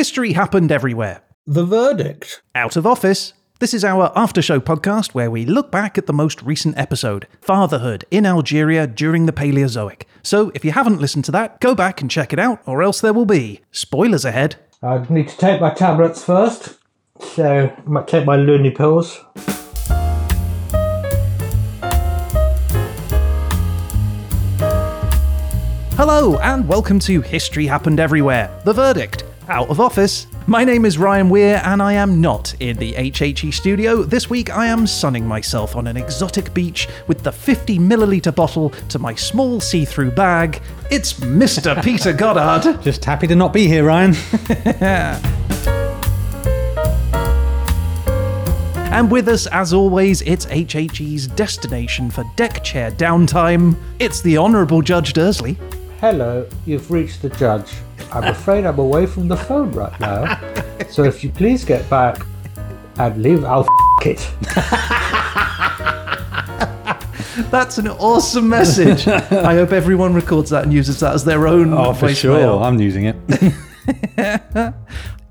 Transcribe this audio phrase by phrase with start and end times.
[0.00, 1.20] History happened everywhere.
[1.46, 2.40] The verdict.
[2.54, 3.34] Out of office.
[3.58, 7.26] This is our after show podcast where we look back at the most recent episode,
[7.42, 10.04] Fatherhood in Algeria during the Paleozoic.
[10.22, 13.02] So if you haven't listened to that, go back and check it out, or else
[13.02, 14.56] there will be spoilers ahead.
[14.82, 16.78] I need to take my tablets first.
[17.20, 19.20] So, I might take my loony pills.
[26.02, 30.28] Hello, and welcome to History Happened Everywhere, The Verdict, Out of Office.
[30.46, 34.04] My name is Ryan Weir, and I am not in the HHE studio.
[34.04, 38.70] This week, I am sunning myself on an exotic beach with the 50 milliliter bottle
[38.70, 40.62] to my small see through bag.
[40.92, 41.82] It's Mr.
[41.84, 42.80] Peter Goddard.
[42.80, 44.14] Just happy to not be here, Ryan.
[48.90, 53.76] And with us, as always, it's HHE's destination for deck chair downtime.
[54.00, 55.56] It's the Honourable Judge Dursley.
[56.00, 57.72] Hello, you've reached the judge.
[58.12, 60.38] I'm afraid I'm away from the phone right now.
[60.90, 62.26] So if you please get back
[62.98, 64.28] and leave, I'll f- it.
[67.50, 69.06] That's an awesome message.
[69.06, 71.72] I hope everyone records that and uses that as their own.
[71.72, 72.16] Oh, for voicemail.
[72.16, 72.62] sure.
[72.62, 74.74] I'm using it.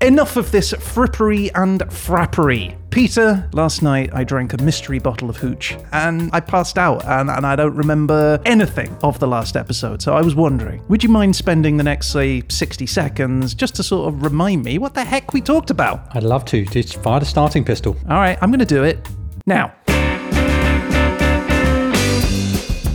[0.00, 2.76] Enough of this frippery and frappery.
[2.90, 7.30] Peter, last night I drank a mystery bottle of hooch and I passed out and,
[7.30, 10.02] and I don't remember anything of the last episode.
[10.02, 13.84] So I was wondering, would you mind spending the next, say, 60 seconds just to
[13.84, 16.04] sort of remind me what the heck we talked about?
[16.16, 16.64] I'd love to.
[16.64, 17.96] Just fire the starting pistol.
[18.08, 19.08] All right, I'm going to do it
[19.46, 19.72] now.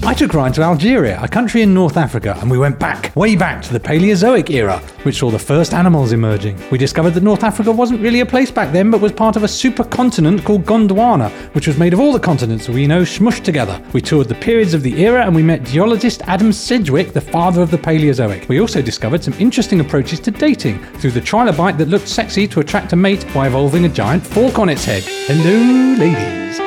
[0.07, 3.35] I took Ryan to Algeria, a country in North Africa, and we went back, way
[3.35, 6.61] back to the Paleozoic era, which saw the first animals emerging.
[6.69, 9.41] We discovered that North Africa wasn't really a place back then, but was part of
[9.41, 13.81] a supercontinent called Gondwana, which was made of all the continents we know smushed together.
[13.93, 17.63] We toured the periods of the era and we met geologist Adam Sedgwick, the father
[17.63, 18.47] of the Paleozoic.
[18.47, 22.59] We also discovered some interesting approaches to dating through the trilobite that looked sexy to
[22.59, 25.01] attract a mate by evolving a giant fork on its head.
[25.03, 26.59] Hello, ladies.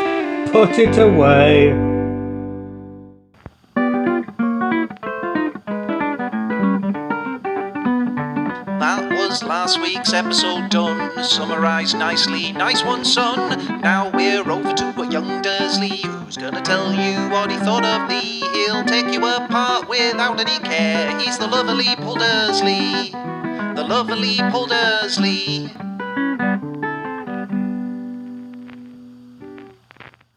[0.50, 1.97] Put it away.
[9.69, 12.53] Last week's episode done, summarised nicely.
[12.53, 13.83] Nice one, son.
[13.83, 18.09] Now we're over to a young Dursley who's gonna tell you what he thought of
[18.09, 18.41] thee.
[18.55, 21.19] He'll take you apart without any care.
[21.19, 23.11] He's the lovely Paul Dursley.
[23.11, 25.71] The lovely Paul Dursley.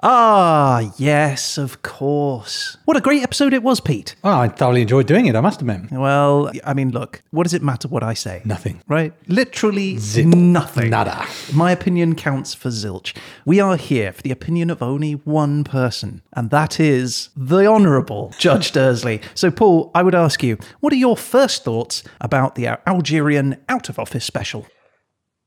[0.04, 2.76] Ah, yes, of course.
[2.86, 4.16] What a great episode it was, Pete.
[4.24, 5.92] Oh, I thoroughly enjoyed doing it, I must admit.
[5.92, 8.42] Well, I mean, look, what does it matter what I say?
[8.44, 8.82] Nothing.
[8.88, 9.14] Right?
[9.28, 10.26] Literally Zip.
[10.26, 10.90] nothing.
[10.90, 11.28] Nada.
[11.54, 13.16] My opinion counts for zilch.
[13.46, 18.34] We are here for the opinion of only one person, and that is the Honourable
[18.40, 19.22] Judge Dursley.
[19.36, 23.88] So, Paul, I would ask you, what are your first thoughts about the Algerian out
[23.88, 24.66] of office special?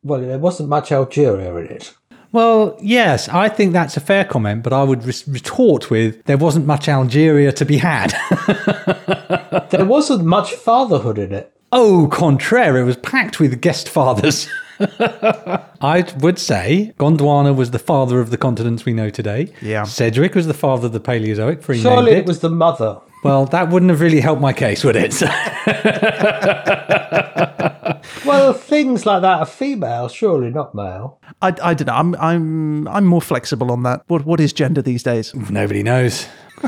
[0.04, 1.94] Well, there wasn't much Algeria in it.
[2.34, 6.37] Well, yes, I think that's a fair comment, but I would res- retort with there
[6.37, 8.12] wasn't much Algeria to be had.
[9.71, 11.53] There wasn't much fatherhood in it.
[11.72, 14.49] Oh, contraire, it was packed with guest fathers.
[14.78, 19.53] I would say Gondwana was the father of the continents we know today.
[19.62, 19.84] Yeah.
[19.84, 23.01] Sedgwick was the father of the Paleozoic, Surely it was the mother.
[23.24, 25.20] Well, that wouldn't have really helped my case, would it?
[28.24, 31.20] Well, things like that are female, surely not male.
[31.42, 31.92] I, I don't know.
[31.94, 34.02] I'm I'm I'm more flexible on that.
[34.06, 35.34] What what is gender these days?
[35.34, 36.26] Nobody knows.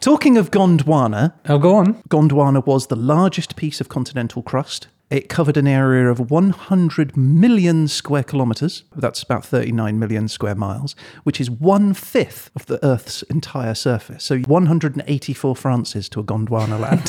[0.00, 1.94] Talking of Gondwana, Oh, go on.
[2.08, 4.86] Gondwana was the largest piece of continental crust.
[5.08, 10.96] It covered an area of 100 million square kilometres, that's about 39 million square miles,
[11.22, 14.24] which is one fifth of the Earth's entire surface.
[14.24, 17.06] So 184 Frances to a Gondwana land.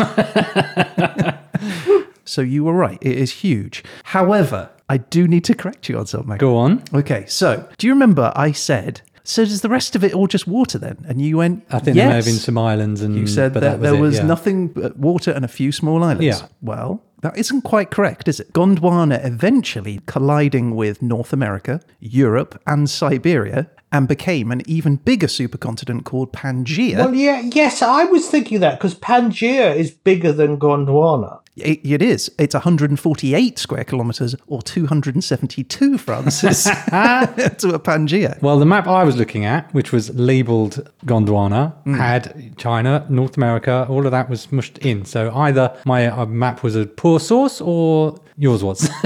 [2.25, 3.83] so you were right, it is huge.
[4.03, 6.37] However, I do need to correct you on something.
[6.37, 6.83] Go on.
[6.93, 10.47] Okay, so do you remember I said, so does the rest of it all just
[10.47, 11.05] water then?
[11.07, 12.03] And you went, I think yes.
[12.03, 14.01] there may have been some islands, and You said but that, that was there it,
[14.01, 14.25] was yeah.
[14.25, 16.23] nothing but water and a few small islands.
[16.23, 16.47] Yeah.
[16.61, 18.53] Well, that isn't quite correct, is it?
[18.53, 26.05] Gondwana eventually colliding with North America, Europe, and Siberia, and became an even bigger supercontinent
[26.05, 26.97] called Pangaea.
[26.97, 31.41] Well, yeah, yes, I was thinking that because Pangaea is bigger than Gondwana.
[31.57, 32.31] It, it is.
[32.37, 38.41] It's 148 square kilometers or 272 Francis to a Pangaea.
[38.41, 43.85] Well, the map I was looking at, which was labeled Gondwana, had China, North America,
[43.89, 45.05] all of that was mushed in.
[45.05, 48.89] So either my uh, map was a poor source or Yours was.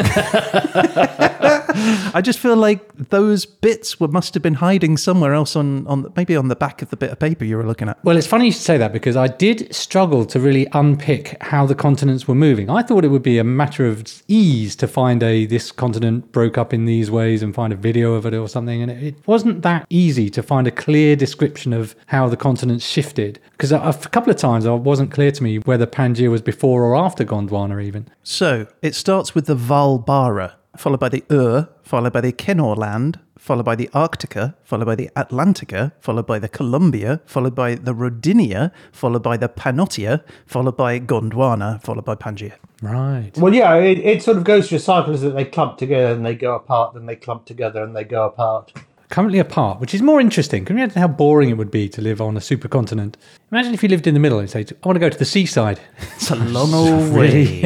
[2.14, 6.12] I just feel like those bits were must have been hiding somewhere else on, on
[6.16, 8.04] maybe on the back of the bit of paper you were looking at.
[8.04, 11.66] Well, it's funny you should say that because I did struggle to really unpick how
[11.66, 12.70] the continents were moving.
[12.70, 16.58] I thought it would be a matter of ease to find a this continent broke
[16.58, 19.16] up in these ways and find a video of it or something, and it, it
[19.26, 23.40] wasn't that easy to find a clear description of how the continents shifted.
[23.62, 26.84] Because a, a couple of times it wasn't clear to me whether Pangaea was before
[26.84, 28.08] or after Gondwana, even.
[28.24, 33.66] So it starts with the Vaalbara, followed by the Ur, followed by the Kenorland, followed
[33.66, 38.72] by the Arctica, followed by the Atlantica, followed by the Columbia, followed by the Rodinia,
[38.92, 42.54] followed by the Pannotia, followed by Gondwana, followed by Pangaea.
[42.82, 43.32] Right.
[43.38, 46.34] Well, yeah, it, it sort of goes through cycles that they clump together and they
[46.34, 48.74] go apart, then they clump together and they go apart.
[49.12, 50.64] Currently apart, which is more interesting.
[50.64, 53.16] Can you imagine how boring it would be to live on a supercontinent?
[53.52, 55.26] Imagine if you lived in the middle and say, I want to go to the
[55.26, 55.82] seaside.
[56.16, 57.62] It's a long old way.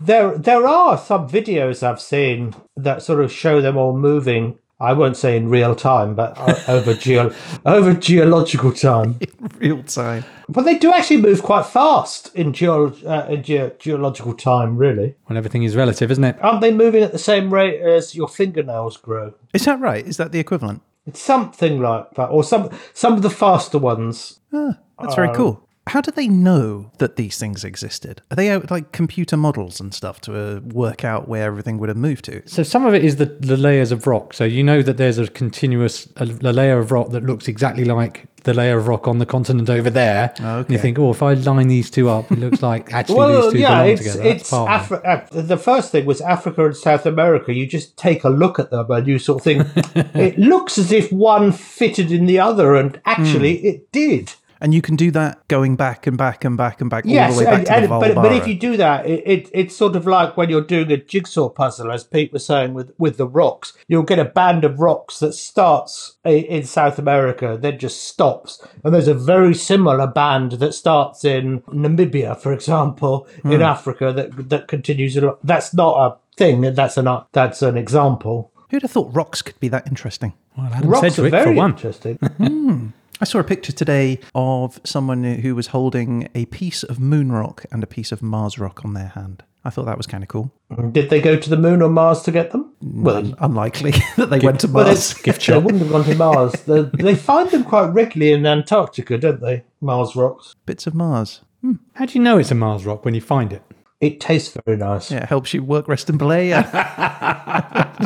[0.00, 4.58] There, there are some videos I've seen that sort of show them all moving.
[4.80, 7.32] I won't say in real time, but uh, over geo-
[7.66, 9.18] over geological time.
[9.58, 10.24] Real time.
[10.48, 15.16] But they do actually move quite fast in, geo- uh, in ge- geological time, really.
[15.28, 16.36] Well, everything is relative, isn't it?
[16.40, 19.34] Aren't they moving at the same rate as your fingernails grow?
[19.52, 20.06] Is that right?
[20.06, 20.82] Is that the equivalent?
[21.06, 24.40] It's something like that, or some some of the faster ones.
[24.52, 25.67] Ah, that's very um, cool.
[25.88, 28.22] How do they know that these things existed?
[28.30, 31.88] Are they out like computer models and stuff to uh, work out where everything would
[31.88, 32.42] have moved to?
[32.46, 34.34] So some of it is the, the layers of rock.
[34.34, 37.84] So you know that there's a continuous a, a layer of rock that looks exactly
[37.84, 40.32] like the layer of rock on the continent over there.
[40.38, 40.74] And Okay.
[40.74, 43.52] you think, oh, if I line these two up, it looks like actually Well, these
[43.52, 44.22] two yeah, belong it's together.
[44.22, 45.02] That's it's part of it.
[45.04, 47.52] Afri- uh, the first thing was Africa and South America.
[47.52, 49.66] You just take a look at them and you sort of think
[50.14, 54.32] it looks as if one fitted in the other, and actually it did.
[54.60, 57.38] And you can do that going back and back and back and back all the
[57.38, 59.76] way back and, to the and- but, but if you do that, it, it it's
[59.76, 63.16] sort of like when you're doing a jigsaw puzzle, as Pete was saying with with
[63.16, 63.72] the rocks.
[63.86, 68.64] You'll get a band of rocks that starts i- in South America, then just stops,
[68.82, 73.62] and there's a very similar band that starts in Namibia, for example, in hmm.
[73.62, 75.16] Africa that that continues.
[75.16, 75.36] along.
[75.44, 76.60] That's not a thing.
[76.60, 78.50] That's an that's an example.
[78.70, 80.34] Who'd have thought rocks could be that interesting?
[80.56, 81.70] Well, Adam Rocks are Sedgwick for very one.
[81.70, 82.16] interesting.
[82.16, 82.86] Hmm.
[83.20, 87.64] I saw a picture today of someone who was holding a piece of moon rock
[87.72, 89.42] and a piece of Mars rock on their hand.
[89.64, 90.52] I thought that was kind of cool.
[90.92, 92.72] Did they go to the moon or Mars to get them?
[92.80, 95.14] Well, Unlikely that they went to Well, Mars.
[95.14, 96.52] they, they wouldn't have gone to Mars.
[96.62, 99.64] they, they find them quite regularly in Antarctica, don't they?
[99.80, 100.54] Mars rocks.
[100.64, 101.40] Bits of Mars.
[101.60, 101.72] Hmm.
[101.94, 103.62] How do you know it's a Mars rock when you find it?
[104.00, 105.10] It tastes very nice.
[105.10, 106.50] Yeah, it helps you work, rest, and play.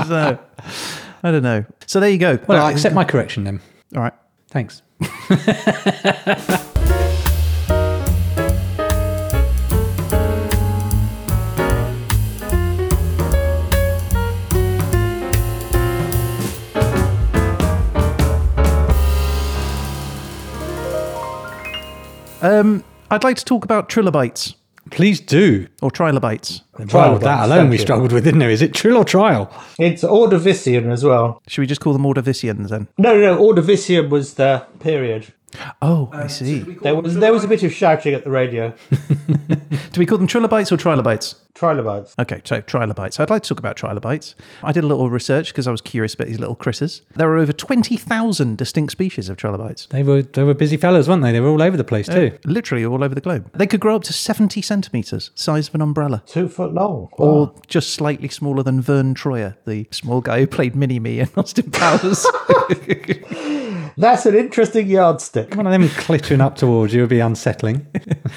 [0.07, 0.39] So,
[1.23, 1.67] I don't know.
[1.87, 2.39] So there you go.
[2.49, 3.61] Well, I accept my correction then.
[3.95, 4.15] All right.
[4.49, 4.81] Thanks.
[22.43, 24.57] Um, I'd like to talk about trilobites
[24.93, 25.67] Please do.
[25.81, 26.63] or trilobites.
[26.79, 27.83] Well, Trilobites, that alone we you.
[27.83, 28.53] struggled with, didn't we?
[28.53, 29.51] Is it trill or trial?
[29.79, 31.43] It's Ordovician as well.
[31.49, 32.89] Should we just call them Ordovicians then?
[32.99, 33.41] No, no, no.
[33.43, 35.33] Ordovician was the period.
[35.81, 36.61] Oh, I um, see.
[36.61, 38.75] There was there was a bit of shouting at the radio.
[39.93, 41.37] Do we call them trilobites or trilobites?
[41.55, 42.15] Trilobites.
[42.19, 43.21] Okay, so trilobites.
[43.21, 44.35] I'd like to talk about trilobites.
[44.63, 47.03] I did a little research because I was curious about these little critters.
[47.15, 49.87] There are over 20,000 distinct species of trilobites.
[49.87, 51.33] They were they were busy fellas, weren't they?
[51.33, 52.39] They were all over the place too.
[52.45, 53.51] Literally all over the globe.
[53.55, 56.23] They could grow up to 70 centimetres, size of an umbrella.
[56.27, 57.09] Two foot long.
[57.13, 61.29] Or just slightly smaller than Vern Troyer, the small guy who played Mini Me in
[61.37, 62.27] Austin Powers.
[63.97, 65.55] That's an interesting yardstick.
[65.55, 67.87] One of them clittering up towards you would be unsettling.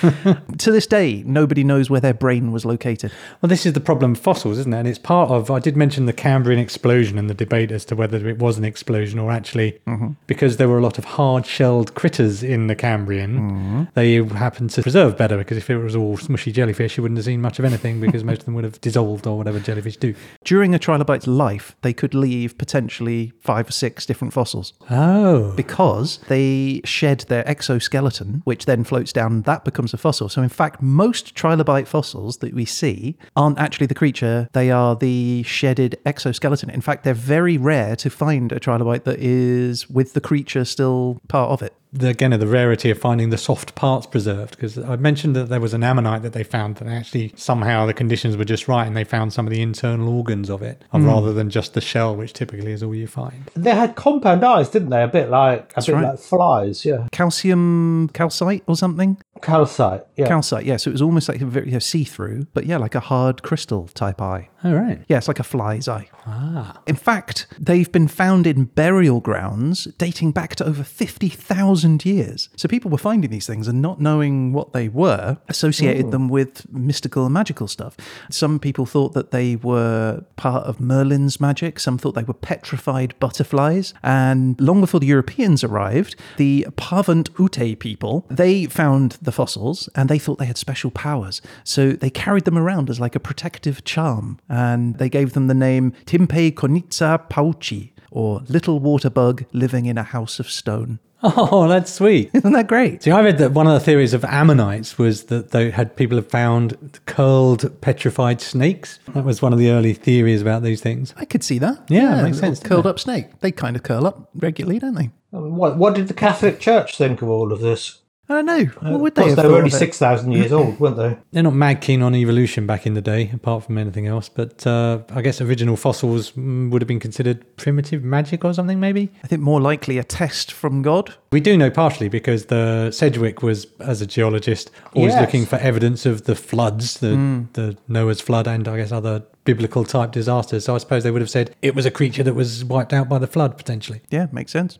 [0.57, 3.11] to this day, nobody knows where their brain was located.
[3.41, 4.77] Well, this is the problem with fossils, isn't it?
[4.77, 7.95] And it's part of, I did mention the Cambrian explosion and the debate as to
[7.95, 10.09] whether it was an explosion or actually, mm-hmm.
[10.27, 13.83] because there were a lot of hard shelled critters in the Cambrian, mm-hmm.
[13.93, 17.25] they happened to preserve better because if it was all smushy jellyfish, you wouldn't have
[17.25, 20.13] seen much of anything because most of them would have dissolved or whatever jellyfish do.
[20.43, 24.73] During a trilobite's life, they could leave potentially five or six different fossils.
[24.89, 25.44] Oh.
[25.55, 30.29] because they shed their exoskeleton, which then floats down, and that becomes a fossil.
[30.29, 34.95] So, in fact, most trilobite fossils that we see aren't actually the creature, they are
[34.95, 36.69] the shedded exoskeleton.
[36.69, 41.21] In fact, they're very rare to find a trilobite that is with the creature still
[41.27, 41.73] part of it.
[41.95, 45.59] The, again the rarity of finding the soft parts preserved because I mentioned that there
[45.59, 48.95] was an ammonite that they found that actually somehow the conditions were just right and
[48.95, 51.05] they found some of the internal organs of it hmm.
[51.05, 53.49] rather than just the shell which typically is all you find.
[53.55, 55.03] They had compound eyes, didn't they?
[55.03, 56.03] A bit like a bit right.
[56.03, 56.85] like flies.
[56.85, 57.07] Yeah.
[57.11, 59.17] Calcium calcite or something?
[59.41, 60.05] calcite.
[60.15, 60.27] Yeah.
[60.27, 60.77] Calcite, yeah.
[60.77, 63.43] So it was almost like a very you know, see-through, but yeah, like a hard
[63.43, 64.49] crystal type eye.
[64.65, 64.99] All right.
[65.07, 66.09] Yeah, it's like a fly's eye.
[66.25, 66.81] Ah.
[66.87, 72.49] In fact, they've been found in burial grounds dating back to over 50,000 years.
[72.55, 76.67] So people were finding these things and not knowing what they were, associated them with
[76.73, 77.95] mystical and magical stuff.
[78.31, 83.13] Some people thought that they were part of Merlin's magic, some thought they were petrified
[83.19, 83.93] butterflies.
[84.01, 90.09] And long before the Europeans arrived, the Pavant Ute people, they found the fossils and
[90.09, 91.39] they thought they had special powers.
[91.63, 95.53] So they carried them around as like a protective charm and they gave them the
[95.53, 100.99] name Timpe Konitsa Pauchi, or little water bug living in a house of stone.
[101.27, 102.29] Oh, that's sweet.
[102.33, 103.01] Isn't that great?
[103.01, 106.17] See, I read that one of the theories of ammonites was that they had people
[106.17, 108.99] have found curled petrified snakes.
[109.15, 111.15] That was one of the early theories about these things.
[111.17, 111.79] I could see that.
[111.89, 112.89] Yeah, it makes sense, Curled it?
[112.89, 113.39] up snake.
[113.39, 115.09] They kind of curl up regularly, don't they?
[115.31, 118.01] What, what did the Catholic Church think of all of this?
[118.27, 118.65] I don't know.
[118.91, 121.15] What would they course, have they were only 6,000 years old, weren't they?
[121.31, 124.29] They're not mad keen on evolution back in the day, apart from anything else.
[124.29, 128.79] But uh, I guess original fossils mm, would have been considered primitive magic or something,
[128.79, 129.11] maybe.
[129.23, 131.13] I think more likely a test from God.
[131.31, 135.21] We do know partially because the Sedgwick was, as a geologist, always Yes.
[135.21, 139.83] looking for evidence of the floods, the, the Noah's flood, and I guess other biblical
[139.85, 140.65] type disasters.
[140.65, 143.07] So I suppose they would have said it was a creature that was wiped out
[143.07, 144.01] by the flood, potentially.
[144.09, 144.79] Yeah, makes sense.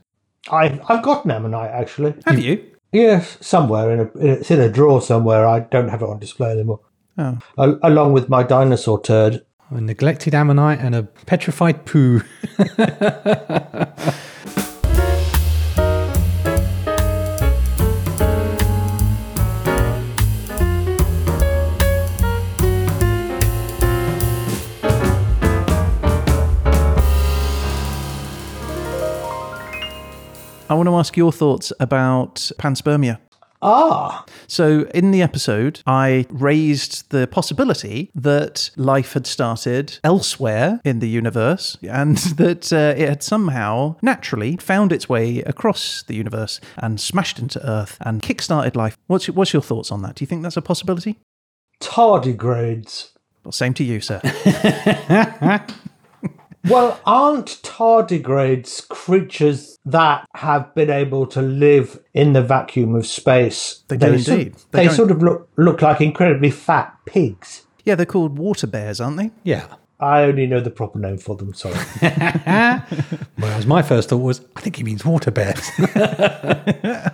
[0.50, 2.16] I, I've got an ammonite, actually.
[2.26, 2.72] Have you?
[2.96, 3.92] Yes, somewhere.
[3.92, 5.46] In a, it's in a drawer somewhere.
[5.46, 6.80] I don't have it on display anymore.
[7.18, 7.38] Oh.
[7.58, 9.46] Al- along with my dinosaur turd.
[9.70, 12.22] A neglected ammonite and a petrified poo.
[30.68, 33.20] I want to ask your thoughts about panspermia.
[33.62, 41.00] Ah, So, in the episode, I raised the possibility that life had started elsewhere in
[41.00, 46.60] the universe and that uh, it had somehow naturally found its way across the universe
[46.78, 48.98] and smashed into Earth and kickstarted life.
[49.08, 50.16] What's your, what's your thoughts on that?
[50.16, 51.20] Do you think that's a possibility?
[51.82, 53.12] tardigrades.
[53.44, 54.22] Well, same to you, sir.
[56.70, 63.84] Well, aren't tardigrades creatures that have been able to live in the vacuum of space?
[63.88, 64.56] They do sort- indeed.
[64.72, 67.64] They They, sort of look look like incredibly fat pigs.
[67.84, 69.32] yeah, they're called water bears, aren't they?
[69.44, 69.68] yeah.
[69.98, 71.54] I only know the proper name for them.
[71.54, 71.74] Sorry.
[73.38, 75.62] Whereas my first thought was, I think he means water bears.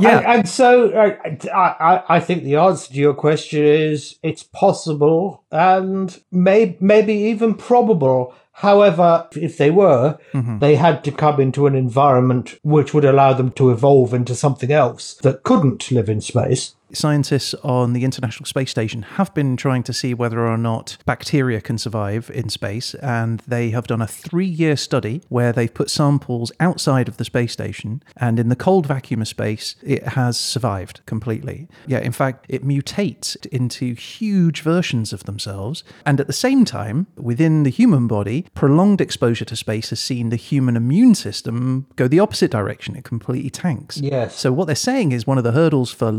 [0.00, 0.18] Yeah.
[0.18, 1.16] And, and so uh,
[1.52, 7.12] I, I, I think the answer to your question is it's possible and may, maybe
[7.14, 8.32] even probable.
[8.58, 10.58] However, if they were, mm-hmm.
[10.58, 14.72] they had to come into an environment which would allow them to evolve into something
[14.72, 16.74] else that couldn't live in space.
[16.92, 21.60] Scientists on the International Space Station have been trying to see whether or not bacteria
[21.60, 25.90] can survive in space, and they have done a three year study where they've put
[25.90, 30.38] samples outside of the space station, and in the cold vacuum of space, it has
[30.38, 31.68] survived completely.
[31.86, 37.06] Yeah, in fact, it mutates into huge versions of themselves, and at the same time,
[37.16, 42.08] within the human body, prolonged exposure to space has seen the human immune system go
[42.08, 42.96] the opposite direction.
[42.96, 43.98] It completely tanks.
[43.98, 44.38] Yes.
[44.38, 46.10] So what they're saying is one of the hurdles for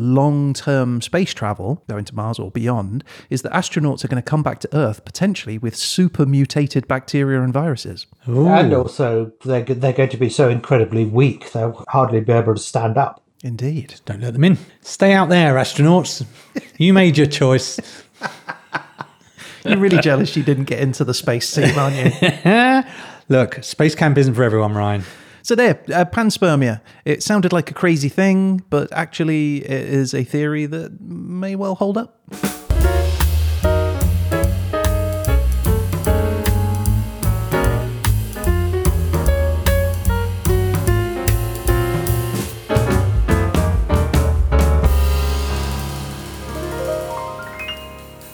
[0.67, 4.43] long-term space travel, going to Mars or beyond, is that astronauts are going to come
[4.43, 8.07] back to Earth potentially with super mutated bacteria and viruses.
[8.25, 12.61] And also, they're, they're going to be so incredibly weak, they'll hardly be able to
[12.61, 13.23] stand up.
[13.41, 14.01] Indeed.
[14.05, 14.57] Don't let them in.
[14.81, 16.25] Stay out there, astronauts.
[16.77, 17.77] You made your choice.
[19.65, 22.83] You're really jealous you didn't get into the space scene, aren't you?
[23.29, 25.03] Look, space camp isn't for everyone, Ryan.
[25.41, 26.81] So there, uh, panspermia.
[27.05, 31.75] It sounded like a crazy thing, but actually it is a theory that may well
[31.75, 32.19] hold up.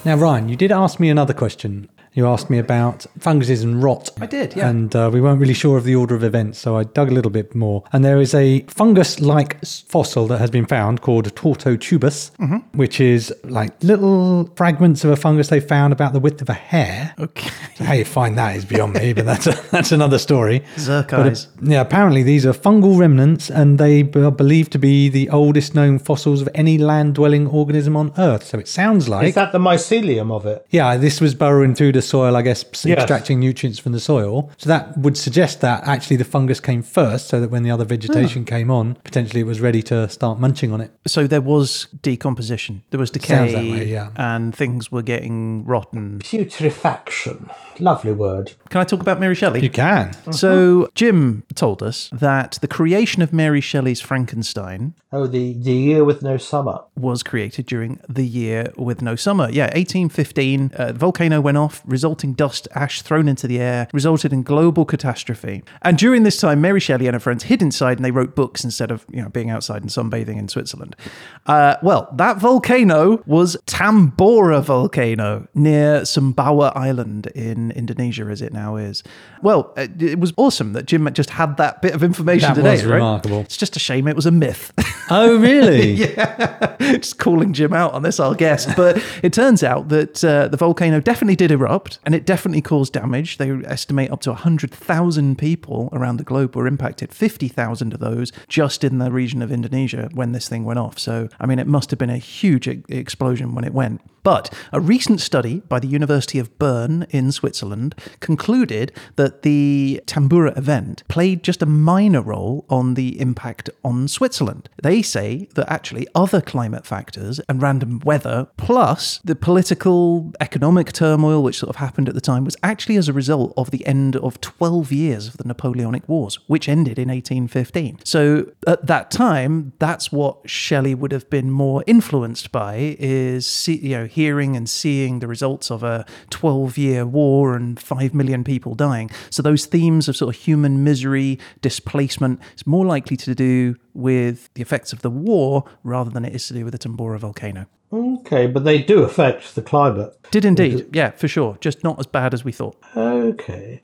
[0.06, 1.90] Now, Ryan, you did ask me another question.
[2.16, 4.10] You asked me about funguses and rot.
[4.22, 4.70] I did, yeah.
[4.70, 7.14] And uh, we weren't really sure of the order of events, so I dug a
[7.14, 7.84] little bit more.
[7.94, 12.78] And there is a fungus like fossil that has been found called Tortotubus, Mm-hmm.
[12.78, 16.54] which is like little fragments of a fungus they found about the width of a
[16.54, 17.14] hair.
[17.20, 17.50] Okay.
[17.84, 20.62] How you find that is beyond me, but that's a, that's another story.
[20.78, 25.10] Zerk But, uh, yeah, apparently these are fungal remnants, and they are believed to be
[25.10, 28.44] the oldest known fossils of any land-dwelling organism on Earth.
[28.46, 30.66] So it sounds like Is that the mycelium of it?
[30.70, 32.98] yeah, this was burrowing through the soil, I guess, Yes.
[33.00, 34.52] extracting nutrients from the soil.
[34.58, 37.86] So that would suggest that actually the fungus came first, so that when the other
[37.86, 38.50] vegetation ah.
[38.50, 40.92] came on, potentially it was ready to start munching on it.
[41.08, 44.10] So there was decomposition, there was decay, that way, yeah.
[44.16, 46.20] and things were getting rotten.
[46.20, 47.50] Putrefaction.
[47.80, 48.54] Lovely word.
[48.70, 49.62] Can I talk about Mary Shelley?
[49.62, 50.14] You can.
[50.32, 56.04] So Jim told us that the creation of Mary Shelley's Frankenstein Oh, the, the year
[56.04, 56.82] with no summer.
[56.98, 59.50] was created during the year with no summer.
[59.50, 64.44] Yeah, 1815, uh, volcano went off, resulting dust ash thrown into the air, resulted in
[64.44, 65.64] global catastrophe.
[65.84, 68.66] And during this time, Mary Shelley and her friends hid inside and they wrote books
[68.66, 70.98] instead of you know being outside and sunbathing in Switzerland.
[71.46, 78.76] Uh, well, that volcano was Tambora volcano near Sumbawa Island in Indonesia, as it now
[78.76, 79.04] is.
[79.42, 82.72] Well, it, it was awesome that Jim just had that bit of information That today.
[82.72, 82.96] was right?
[82.96, 83.42] remarkable.
[83.42, 84.72] It's just a shame it was a myth.
[85.10, 85.92] Oh, really?
[85.94, 86.76] Yeah.
[86.80, 88.74] just calling Jim out on this, our guess.
[88.76, 92.94] But it turns out that uh, the volcano definitely did erupt and it definitely caused
[92.94, 93.38] damage.
[93.38, 98.84] They estimate up to 100,000 people around the globe were impacted, 50,000 of those just
[98.84, 100.98] in the region of Indonesia when this thing went off.
[101.00, 104.02] So, I mean, it must have been a huge e- explosion when it went.
[104.26, 110.58] But a recent study by the University of Bern in Switzerland concluded that the Tambora
[110.58, 114.68] event played just a minor role on the impact on Switzerland.
[114.82, 121.44] They say that actually other climate factors and random weather, plus the political, economic turmoil
[121.44, 124.16] which sort of happened at the time, was actually as a result of the end
[124.16, 128.00] of 12 years of the Napoleonic Wars, which ended in 1815.
[128.04, 133.96] So at that time, that's what Shelley would have been more influenced by is you
[133.96, 138.74] know hearing and seeing the results of a 12 year war and 5 million people
[138.74, 139.12] dying.
[139.30, 144.50] So those themes of sort of human misery, displacement, is more likely to do with
[144.54, 147.68] the effects of the war rather than it is to do with the Tambora volcano.
[147.92, 150.18] Okay, but they do affect the climate.
[150.32, 150.88] Did indeed.
[150.94, 151.58] Yeah, for sure.
[151.60, 152.78] Just not as bad as we thought.
[152.96, 153.82] Okay.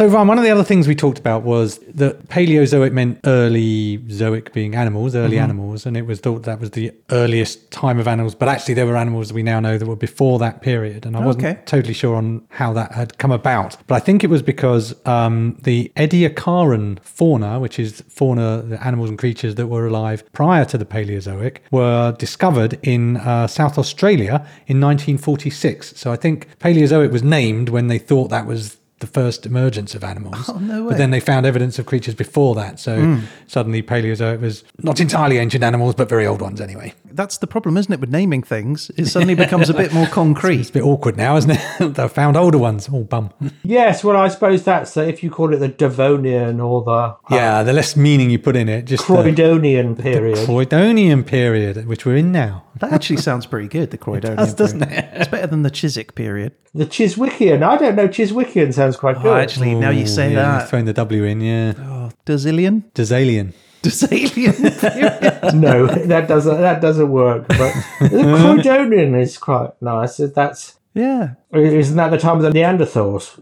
[0.00, 3.98] So, Ron, one of the other things we talked about was that Paleozoic meant early
[4.08, 5.42] zoic being animals, early Mm-hmm.
[5.44, 8.34] animals, and it was thought that was the earliest time of animals.
[8.34, 11.18] But actually, there were animals that we now know that were before that period, and
[11.18, 11.60] I wasn't Okay.
[11.66, 13.76] totally sure on how that had come about.
[13.88, 19.10] But I think it was because um, the Ediacaran fauna, which is fauna, the animals
[19.10, 24.46] and creatures that were alive prior to the Paleozoic, were discovered in uh, South Australia
[24.66, 25.92] in 1946.
[25.94, 30.04] So I think Paleozoic was named when they thought that was the first emergence of
[30.04, 30.48] animals.
[30.48, 30.90] Oh, no way.
[30.90, 32.78] But then they found evidence of creatures before that.
[32.78, 36.94] So suddenly Paleozoic was not entirely ancient animals, but very old ones anyway.
[37.12, 38.90] That's the problem, isn't it, with naming things?
[38.96, 40.60] It suddenly becomes a bit more concrete.
[40.60, 41.60] It's a bit awkward now, isn't it?
[41.94, 42.88] They've found older ones.
[42.92, 43.30] Oh, bum.
[43.64, 47.62] Yes, well, I suppose that's uh, if you call it the Devonian or the Yeah,
[47.62, 50.38] the less meaning you put in it, just the Croydonian period.
[50.46, 52.64] Croydonian period, which we're in now.
[52.80, 55.08] That actually sounds pretty good, the Croydonian does, doesn't period.
[55.14, 56.52] It's better than the Chiswick period.
[56.74, 57.62] The Chiswickian.
[57.62, 58.06] I don't know.
[58.06, 59.32] Chiswickian sounds quite oh, good.
[59.32, 60.68] Oh, actually, now you say Ooh, yeah, that.
[60.68, 61.74] Throwing the W in, yeah.
[61.78, 62.84] Oh, Dazillion?
[62.92, 63.52] Dazalian.
[63.82, 67.48] Dazalien no, that doesn't that doesn't work.
[67.48, 67.58] But
[68.00, 70.18] the Croydonian is quite nice.
[70.18, 71.34] That's yeah.
[71.52, 73.38] isn't that the time of the Neanderthals?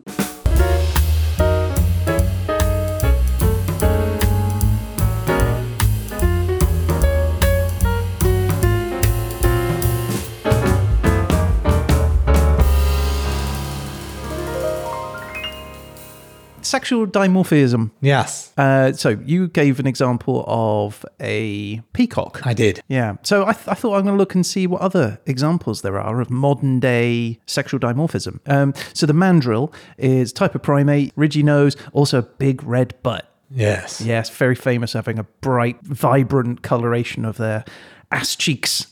[16.68, 17.90] Sexual dimorphism.
[18.02, 22.46] Yes, Uh, so you gave an example of a peacock.
[22.46, 22.82] I did.
[22.88, 23.16] Yeah.
[23.22, 25.98] So I, th- I thought I'm going to look and see what other examples there
[25.98, 28.40] are of modern day sexual dimorphism.
[28.46, 33.24] Um, so the mandrill is type of primate, ridgy nose, also a big red butt.
[33.50, 34.02] Yes.
[34.02, 37.64] Yes, very famous having a bright, vibrant coloration of their
[38.10, 38.86] ass cheeks.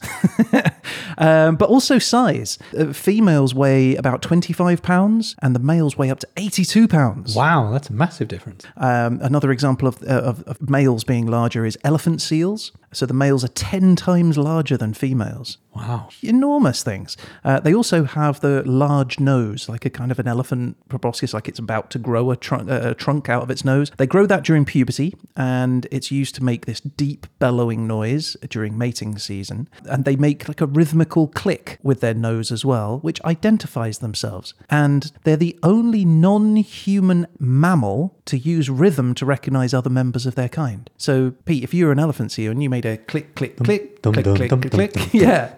[1.19, 2.59] um, but also size.
[2.79, 7.35] Uh, females weigh about 25 pounds and the males weigh up to 82 pounds.
[7.35, 8.65] Wow, that's a massive difference.
[8.77, 12.73] Um, another example of, uh, of, of males being larger is elephant seals.
[12.97, 15.59] So the males are 10 times larger than females.
[15.77, 16.09] Wow.
[16.23, 17.19] Enormous things.
[17.45, 21.49] Uh, they also have the large nose, like a kind of an elephant proboscis, like
[21.49, 23.93] it's about to grow a, trunk a trunk out of its nose.
[23.99, 28.79] They grow that during puberty, and it's used to make this deep bellowing noise during
[28.79, 29.69] mating season.
[29.85, 34.55] And they make like a rhythmical click with their nose as well, which identifies themselves.
[34.71, 40.37] And they're the only non human mammal to use rhythm to recognize other members of
[40.37, 40.89] their kind.
[40.97, 44.03] So, Pete, if you were an elephant seal and you made a click, click, click,
[44.03, 45.55] click, click, click, click, yeah.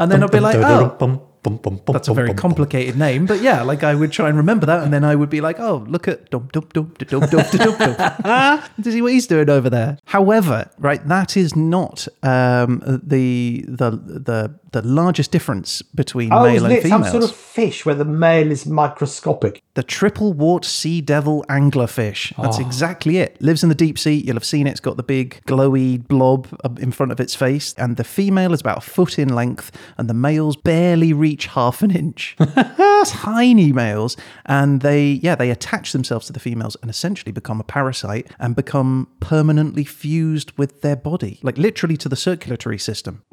[0.00, 0.96] And then I'll be like, oh,
[1.42, 4.28] bum, bum, bum, That's a very bum, complicated name, but yeah, like I would try
[4.28, 6.92] and remember that, and then I would be like, "Oh, look at dum dum dum
[6.98, 9.98] dum dum dum dum dum." to see what he's doing over there.
[10.06, 16.64] However, right, that is not um, the the the the largest difference between Oh, male
[16.64, 19.62] and it some sort of fish where the male is microscopic?
[19.74, 22.32] The triple wart sea devil anglerfish.
[22.40, 22.60] That's Oh.
[22.66, 23.40] exactly it.
[23.42, 24.14] Lives in the deep sea.
[24.14, 24.70] You'll have seen it.
[24.72, 26.46] It's got the big glowy blob
[26.78, 27.74] in front of its face.
[27.78, 31.82] And the female is about a foot in length, and the males barely reach half
[31.82, 32.36] an inch.
[33.06, 34.16] Tiny males.
[34.46, 38.54] And they, yeah, they attach themselves to the females and essentially become a parasite and
[38.56, 43.22] become permanently fused with their body, like literally to the circulatory system.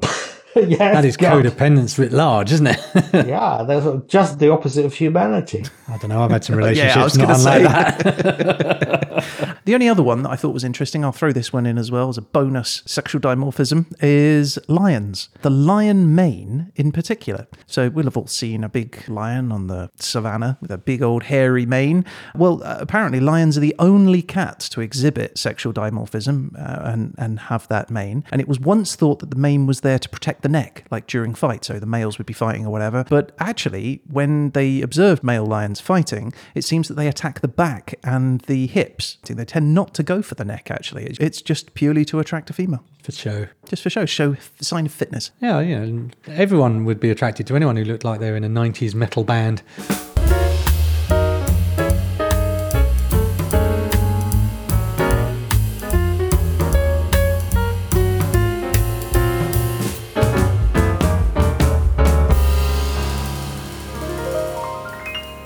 [0.56, 1.32] yes, That is yeah.
[1.32, 2.80] codependence writ large, isn't it?
[3.12, 5.62] Yeah, they're sort of just the opposite of humanity.
[5.88, 6.22] I don't know.
[6.22, 8.22] I've had some Yeah, I relationships was not gonna unlike say.
[8.22, 9.37] that.
[9.68, 11.90] The only other one that I thought was interesting, I'll throw this one in as
[11.90, 15.28] well as a bonus sexual dimorphism, is lions.
[15.42, 17.46] The lion mane in particular.
[17.66, 21.24] So we'll have all seen a big lion on the savannah with a big old
[21.24, 22.06] hairy mane.
[22.34, 27.38] Well, uh, apparently lions are the only cats to exhibit sexual dimorphism uh, and, and
[27.38, 28.24] have that mane.
[28.32, 31.06] And it was once thought that the mane was there to protect the neck, like
[31.06, 33.04] during fights, so the males would be fighting or whatever.
[33.06, 37.96] But actually, when they observed male lions fighting, it seems that they attack the back
[38.02, 39.18] and the hips.
[39.24, 41.04] They tend not to go for the neck, actually.
[41.04, 42.82] It's- just purely to attract a female.
[43.02, 43.46] For show.
[43.68, 45.30] Just for show, show sign of fitness.
[45.40, 48.94] Yeah, know, everyone would be attracted to anyone who looked like they're in a 90s
[48.94, 49.62] metal band.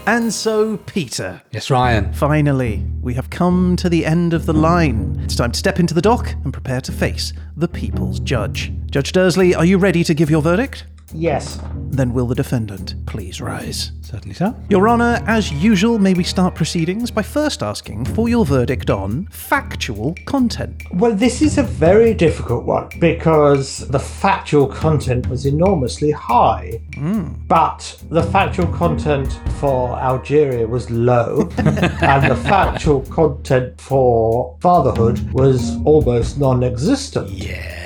[0.04, 2.12] And so, Peter, Yes, Ryan.
[2.12, 5.20] finally, we have come to the end of the line.
[5.22, 8.72] It's time to step into the dock and prepare to face the people's judge.
[8.90, 10.86] Judge Dursley, are you ready to give your verdict?
[11.14, 11.60] Yes.
[11.74, 13.92] Then will the defendant please rise?
[14.00, 14.54] Certainly so.
[14.68, 19.26] Your Honour, as usual, may we start proceedings by first asking for your verdict on
[19.26, 20.82] factual content.
[20.92, 27.28] Well, this is a very difficult one because the factual content was enormously high, hmm.
[27.46, 35.76] but the factual content for Algeria was low, and the factual content for fatherhood was
[35.84, 37.30] almost non existent.
[37.30, 37.81] Yeah.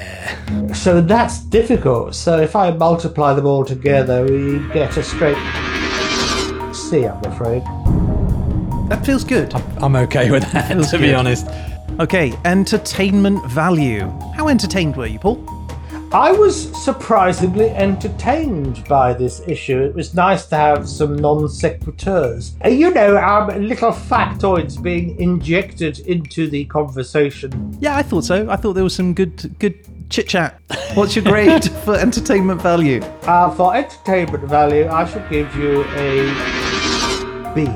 [0.74, 2.14] So that's difficult.
[2.14, 5.36] So if I multiply them all together, we get a straight
[6.74, 7.62] C, I'm afraid.
[8.88, 9.52] That feels good.
[9.82, 11.46] I'm okay with that, Feels to be honest.
[11.98, 14.08] Okay, entertainment value.
[14.34, 15.42] How entertained were you, Paul?
[16.12, 19.82] I was surprisingly entertained by this issue.
[19.82, 22.52] It was nice to have some non sequiturs.
[22.64, 27.76] Uh, You know, um, little factoids being injected into the conversation.
[27.80, 28.48] Yeah, I thought so.
[28.48, 29.74] I thought there was some good good
[30.08, 30.60] chit chat.
[30.94, 33.00] What's your grade for entertainment value?
[33.22, 37.66] Uh, for entertainment value, I should give you a B.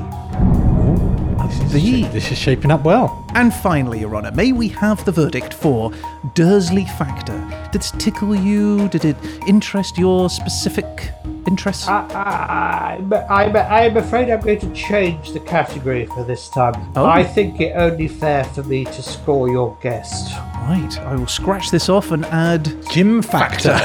[1.73, 2.03] B.
[2.07, 3.25] This is shaping up well.
[3.33, 5.91] And finally, Your Honour, may we have the verdict for
[6.33, 7.37] Dursley Factor?
[7.71, 8.89] Did this tickle you?
[8.89, 9.15] Did it
[9.47, 11.11] interest your specific
[11.47, 11.87] interests?
[11.87, 16.91] I, I, I'm, I'm afraid I'm going to change the category for this time.
[16.95, 17.05] Oh.
[17.05, 20.33] I think it only fair for me to score your guest.
[20.35, 22.75] right, I will scratch this off and add.
[22.91, 23.77] Jim Factor.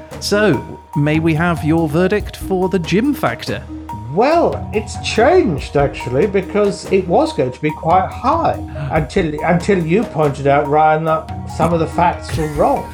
[0.20, 3.64] So, may we have your verdict for the Jim Factor?
[4.12, 8.54] Well, it's changed actually because it was going to be quite high
[8.92, 12.84] until until you pointed out, Ryan, that some of the facts were wrong.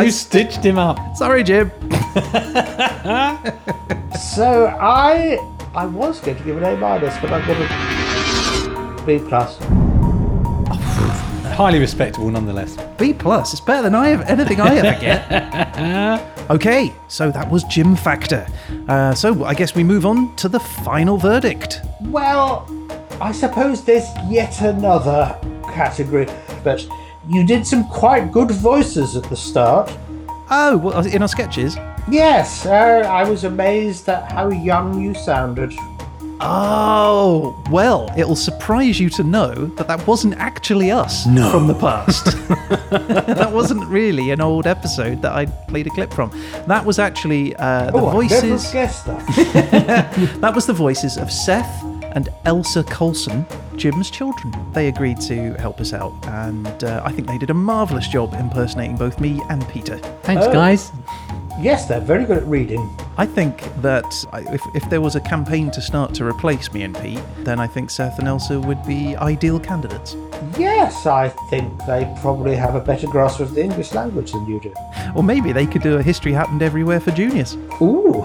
[0.04, 1.16] you stitched him up.
[1.16, 1.72] Sorry, Jim.
[4.18, 5.38] So I
[5.74, 9.58] I was going to give it A minus, but I'm going to B plus.
[11.56, 12.76] Highly respectable nonetheless.
[12.98, 13.52] B plus.
[13.52, 16.34] It's better than I have anything I ever get.
[16.50, 18.46] okay, so that was Jim Factor.
[18.88, 21.80] Uh, so I guess we move on to the final verdict.
[22.02, 22.66] Well,
[23.20, 26.26] I suppose there's yet another category,
[26.62, 26.86] but
[27.28, 29.92] you did some quite good voices at the start.
[30.50, 31.76] Oh, well, in our sketches.
[32.10, 35.74] Yes, uh, I was amazed at how young you sounded.
[36.40, 42.26] Oh, well, it'll surprise you to know that that wasn't actually us from the past.
[42.90, 46.30] that wasn't really an old episode that I played a clip from.
[46.66, 48.72] That was actually uh, the oh, I never voices.
[48.72, 50.14] guessed that.
[50.40, 51.82] That was the voices of Seth
[52.14, 53.44] and Elsa Colson,
[53.78, 54.52] Jim's children.
[54.72, 58.34] They agreed to help us out, and uh, I think they did a marvellous job
[58.34, 59.96] impersonating both me and Peter.
[60.22, 60.52] Thanks, Oh.
[60.52, 60.90] guys.
[61.60, 62.88] Yes, they're very good at reading.
[63.16, 64.04] I think that
[64.52, 67.66] if, if there was a campaign to start to replace me and Pete, then I
[67.66, 70.14] think Seth and Elsa would be ideal candidates.
[70.56, 74.60] Yes, I think they probably have a better grasp of the English language than you
[74.60, 74.72] do.
[75.16, 77.56] Or maybe they could do a History Happened Everywhere for juniors.
[77.82, 78.24] Ooh.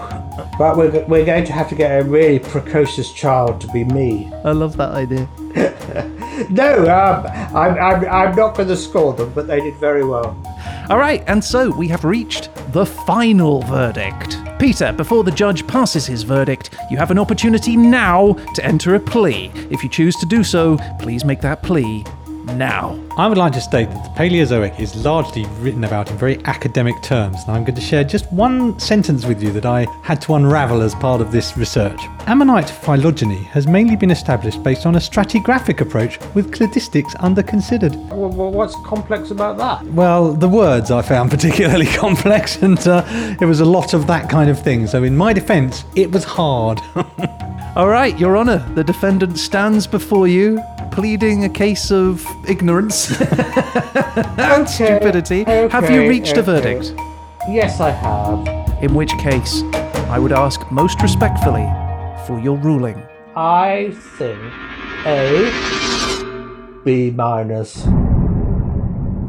[0.56, 4.30] But we're, we're going to have to get a really precocious child to be me.
[4.44, 5.28] I love that idea.
[6.50, 10.36] No, um, I'm, I'm, I'm not going to score them, but they did very well.
[10.90, 14.38] All right, and so we have reached the final verdict.
[14.58, 19.00] Peter, before the judge passes his verdict, you have an opportunity now to enter a
[19.00, 19.50] plea.
[19.70, 22.04] If you choose to do so, please make that plea
[22.44, 22.98] now.
[23.16, 27.00] I would like to state that the Paleozoic is largely written about in very academic
[27.02, 30.34] terms, and I'm going to share just one sentence with you that I had to
[30.34, 32.00] unravel as part of this research.
[32.26, 37.94] Ammonite phylogeny has mainly been established based on a stratigraphic approach with cladistics under considered.
[38.10, 39.84] Well, well, what's complex about that?
[39.92, 43.04] Well, the words I found particularly complex, and uh,
[43.40, 44.86] it was a lot of that kind of thing.
[44.86, 46.80] So, in my defence, it was hard.
[47.76, 50.62] All right, Your Honour, the defendant stands before you,
[50.94, 53.20] pleading a case of ignorance
[54.38, 55.42] and stupidity.
[55.42, 56.94] have you okay, reached a verdict?
[57.48, 58.46] Yes, I have.
[58.80, 59.62] In which case,
[60.08, 61.66] I would ask most respectfully
[62.28, 63.02] for your ruling.
[63.34, 64.38] I think
[65.04, 65.50] A,
[66.84, 67.84] B minus.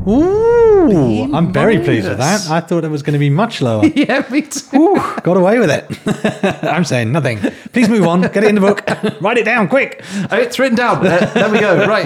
[0.07, 2.49] Ooh, I'm very pleased with that.
[2.49, 3.85] I thought it was going to be much lower.
[3.95, 4.77] Yeah, me too.
[4.77, 6.63] Ooh, got away with it.
[6.63, 7.39] I'm saying nothing.
[7.71, 8.21] Please move on.
[8.21, 8.83] Get it in the book.
[9.21, 10.03] Write it down quick.
[10.31, 10.97] Oh, it's written down.
[11.05, 11.87] Uh, there we go.
[11.87, 12.05] Right.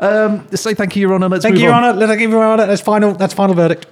[0.00, 1.28] Um, say thank you, Your Honour.
[1.28, 1.74] Let's Thank move you, Your.
[1.74, 1.92] Honour.
[1.92, 2.66] Let us give you Your Honour.
[2.66, 3.12] That's final.
[3.14, 3.86] That's final verdict.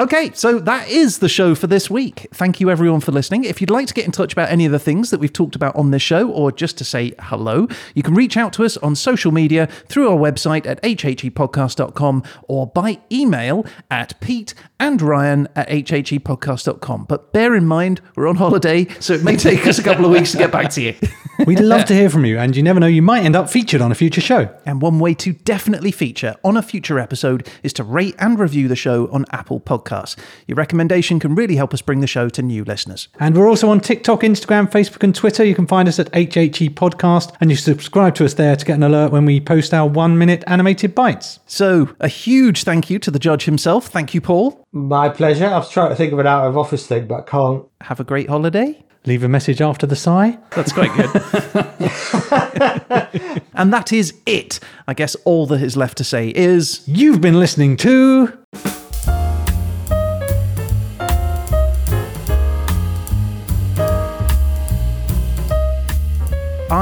[0.00, 2.26] Okay, so that is the show for this week.
[2.32, 3.44] Thank you everyone for listening.
[3.44, 5.54] If you'd like to get in touch about any of the things that we've talked
[5.54, 8.78] about on this show or just to say hello, you can reach out to us
[8.78, 15.46] on social media through our website at hhepodcast.com or by email at pete and ryan
[15.54, 17.04] at hhepodcast.com.
[17.04, 20.12] But bear in mind, we're on holiday, so it may take us a couple of
[20.12, 20.94] weeks to get back to you.
[21.46, 23.82] We'd love to hear from you, and you never know, you might end up featured
[23.82, 24.54] on a future show.
[24.64, 28.66] And one way to definitely feature on a future episode is to rate and review
[28.66, 29.89] the show on Apple Podcasts.
[30.46, 33.08] Your recommendation can really help us bring the show to new listeners.
[33.18, 35.44] And we're also on TikTok, Instagram, Facebook, and Twitter.
[35.44, 38.76] You can find us at HHE Podcast, and you subscribe to us there to get
[38.76, 41.40] an alert when we post our one minute animated bites.
[41.46, 43.88] So, a huge thank you to the judge himself.
[43.88, 44.64] Thank you, Paul.
[44.72, 45.46] My pleasure.
[45.46, 47.64] I was trying to think of an out of office thing, but can't.
[47.80, 48.82] Have a great holiday.
[49.06, 50.38] Leave a message after the sigh.
[50.50, 51.06] That's quite good.
[53.54, 54.60] and that is it.
[54.86, 58.36] I guess all that is left to say is You've been listening to.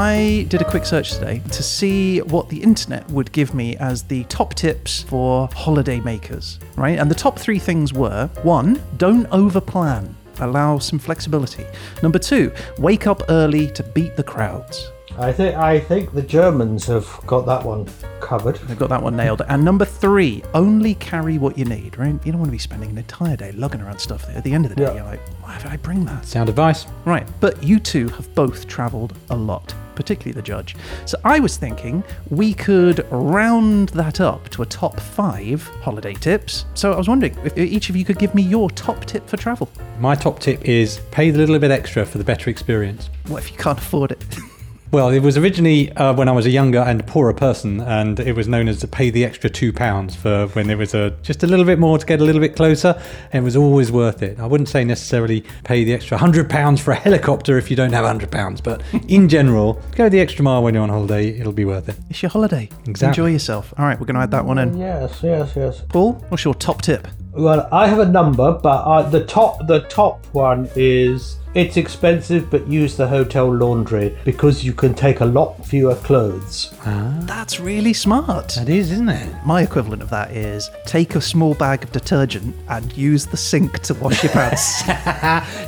[0.09, 4.01] I did a quick search today to see what the internet would give me as
[4.01, 6.97] the top tips for holiday makers, right?
[6.97, 11.63] And the top three things were one, don't overplan, allow some flexibility.
[12.01, 14.91] Number two, wake up early to beat the crowds.
[15.19, 17.87] I think I think the Germans have got that one
[18.19, 18.55] covered.
[18.67, 19.43] They've got that one nailed.
[19.47, 22.15] And number three, only carry what you need, right?
[22.25, 24.27] You don't want to be spending an entire day lugging around stuff.
[24.29, 24.93] At the end of the day, Yeah.
[24.95, 26.25] you're like, why did I bring that?
[26.25, 26.87] Sound advice.
[27.05, 30.77] Right, but you two have both travelled a lot, particularly the judge.
[31.05, 36.65] So I was thinking we could round that up to a top five holiday tips.
[36.73, 39.35] So I was wondering if each of you could give me your top tip for
[39.35, 39.69] travel.
[39.99, 43.09] My top tip is pay a little bit extra for the better experience.
[43.27, 44.25] What if you can't afford it?
[44.91, 48.35] Well, it was originally uh, when I was a younger and poorer person, and it
[48.35, 51.43] was known as to pay the extra two pounds for when it was a, just
[51.43, 52.99] a little bit more to get a little bit closer.
[53.31, 54.39] And it was always worth it.
[54.39, 57.93] I wouldn't say necessarily pay the extra hundred pounds for a helicopter if you don't
[57.93, 61.37] have hundred pounds, but in general, go the extra mile when you're on holiday.
[61.39, 61.95] It'll be worth it.
[62.09, 62.67] it's your holiday.
[62.87, 63.09] Exactly.
[63.09, 63.71] Enjoy yourself.
[63.77, 64.75] All right, we're going to add that one in.
[64.75, 65.83] Yes, yes, yes.
[65.89, 67.07] Paul, what's your top tip?
[67.31, 72.49] Well, I have a number, but uh, the top the top one is it's expensive,
[72.49, 76.73] but use the hotel laundry because you can take a lot fewer clothes.
[76.85, 78.49] That's really smart.
[78.49, 79.33] That is, isn't it?
[79.45, 83.79] My equivalent of that is take a small bag of detergent and use the sink
[83.83, 84.81] to wash your pants.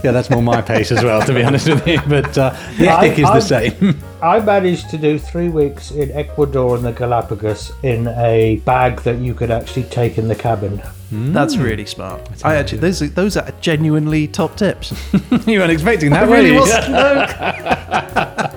[0.04, 2.00] Yeah, that's more my pace as well, to be honest with you.
[2.08, 4.00] But uh, the I- ethic is the I'm- same.
[4.24, 9.18] I managed to do three weeks in Ecuador and the Galapagos in a bag that
[9.20, 10.82] you could actually take in the cabin.
[11.12, 12.22] That's really smart.
[12.44, 14.94] I actually those are, those are genuinely top tips.
[15.46, 16.62] you weren't expecting that, I were really you?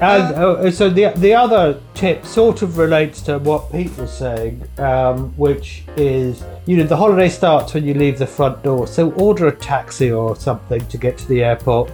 [0.05, 4.13] And uh, so the the other tip tip sort of relates to what Pete was
[4.13, 8.87] saying, um, which is you know the holiday starts when you leave the front door,
[8.87, 11.91] so order a taxi or something to get to the airport.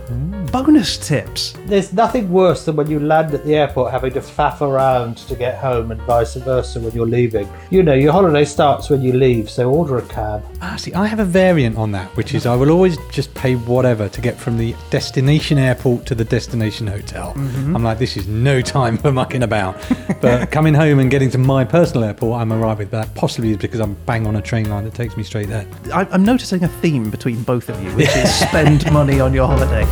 [0.53, 1.55] Bonus tips.
[1.67, 5.35] There's nothing worse than when you land at the airport having to faff around to
[5.35, 7.49] get home and vice versa when you're leaving.
[7.71, 10.45] You know your holiday starts when you leave, so order a cab.
[10.63, 13.57] Ah, see, I have a variant on that, which is I will always just pay
[13.57, 17.33] whatever to get from the destination airport to the destination hotel.
[17.37, 19.77] I'm like, this is no time for mucking about.
[20.21, 23.13] but coming home and getting to my personal airport, I'm with that.
[23.15, 25.67] Possibly is because I'm bang on a train line that takes me straight there.
[25.93, 29.47] I, I'm noticing a theme between both of you, which is spend money on your
[29.47, 29.87] holiday.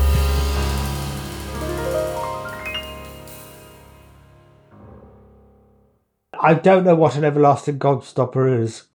[6.40, 8.84] I don't know what an everlasting gobstopper is.